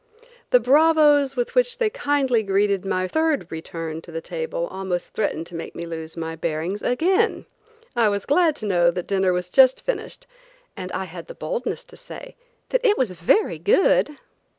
The 0.49 0.59
bravos 0.59 1.35
with 1.35 1.53
which 1.53 1.77
they 1.77 1.91
kindly 1.91 2.41
greeted 2.41 2.83
my 2.85 3.07
third 3.07 3.45
return 3.51 4.01
to 4.01 4.11
the 4.11 4.19
table 4.19 4.65
almost 4.71 5.13
threatened 5.13 5.45
to 5.45 5.55
make 5.55 5.75
me 5.75 5.85
lose 5.85 6.17
my 6.17 6.35
bearings 6.35 6.81
again. 6.81 7.45
I 7.95 8.09
was 8.09 8.25
glad 8.25 8.55
to 8.55 8.65
know 8.65 8.89
that 8.89 9.05
dinner 9.05 9.31
was 9.31 9.51
just 9.51 9.83
finished 9.85 10.25
and 10.75 10.91
I 10.93 11.03
had 11.03 11.27
the 11.27 11.35
boldness 11.35 11.83
to 11.83 11.97
say 11.97 12.35
that 12.69 12.83
it 12.83 12.97
was 12.97 13.11
very 13.11 13.59
good! 13.59 14.17